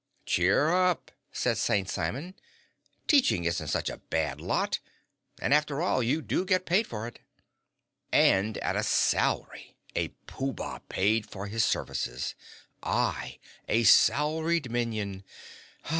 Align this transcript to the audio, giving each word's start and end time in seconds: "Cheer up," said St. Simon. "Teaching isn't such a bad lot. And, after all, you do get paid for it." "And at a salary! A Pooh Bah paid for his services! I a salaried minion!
"Cheer 0.25 0.71
up," 0.71 1.11
said 1.31 1.59
St. 1.59 1.87
Simon. 1.87 2.33
"Teaching 3.05 3.45
isn't 3.45 3.67
such 3.67 3.87
a 3.87 3.97
bad 4.09 4.41
lot. 4.41 4.79
And, 5.39 5.53
after 5.53 5.79
all, 5.79 6.01
you 6.01 6.23
do 6.23 6.43
get 6.43 6.65
paid 6.65 6.87
for 6.87 7.05
it." 7.07 7.19
"And 8.11 8.57
at 8.63 8.75
a 8.75 8.81
salary! 8.81 9.77
A 9.95 10.07
Pooh 10.25 10.53
Bah 10.53 10.79
paid 10.89 11.29
for 11.29 11.45
his 11.45 11.63
services! 11.63 12.33
I 12.81 13.37
a 13.67 13.83
salaried 13.83 14.71
minion! 14.71 15.23